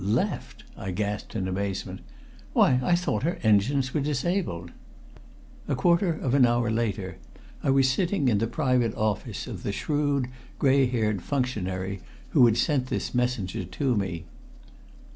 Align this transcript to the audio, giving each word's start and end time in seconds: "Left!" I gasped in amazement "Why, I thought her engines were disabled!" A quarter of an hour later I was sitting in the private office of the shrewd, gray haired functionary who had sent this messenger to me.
"Left!" 0.03 0.63
I 0.75 0.89
gasped 0.89 1.35
in 1.35 1.47
amazement 1.47 2.01
"Why, 2.53 2.79
I 2.81 2.95
thought 2.95 3.21
her 3.21 3.37
engines 3.43 3.93
were 3.93 4.01
disabled!" 4.01 4.71
A 5.67 5.75
quarter 5.75 6.11
of 6.11 6.33
an 6.33 6.43
hour 6.43 6.71
later 6.71 7.17
I 7.61 7.69
was 7.69 7.87
sitting 7.87 8.27
in 8.27 8.39
the 8.39 8.47
private 8.47 8.95
office 8.95 9.45
of 9.45 9.61
the 9.61 9.71
shrewd, 9.71 10.27
gray 10.57 10.87
haired 10.87 11.21
functionary 11.21 12.01
who 12.29 12.47
had 12.47 12.57
sent 12.57 12.87
this 12.87 13.13
messenger 13.13 13.63
to 13.63 13.95
me. 13.95 14.25